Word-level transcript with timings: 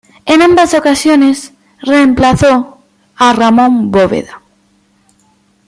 En 0.25 0.41
ambas 0.41 0.73
ocasiones 0.73 1.53
remplazó 1.79 2.79
a 3.17 3.33
Ramón 3.33 3.91
Bóveda. 3.91 4.41